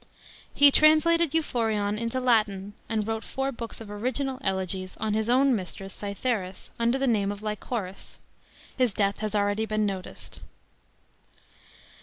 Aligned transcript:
He 0.51 0.71
translated 0.71 1.31
Euphorion 1.35 1.95
into 1.99 2.19
Latin; 2.19 2.73
and 2.89 3.03
vroto 3.05 3.35
tour 3.35 3.51
Books 3.51 3.79
of 3.79 3.91
original 3.91 4.39
elegies 4.43 4.97
on 4.97 5.13
his 5.13 5.29
own 5.29 5.55
mistress 5.55 5.93
Cytheris 5.93 6.71
under 6.79 6.97
the 6.97 7.05
name 7.05 7.31
of 7.31 7.43
Lycoris. 7.43 8.17
His 8.75 8.95
death 8.95 9.19
has 9.19 9.33
been 9.33 9.41
alivady 9.41 9.79
noticed. 9.81 10.39